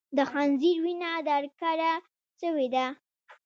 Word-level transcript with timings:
د 0.17 0.19
خنځیر 0.31 0.77
وینه 0.83 1.11
در 1.27 1.43
کډه 1.59 1.91
سوې 2.39 2.67
ده 2.75 2.85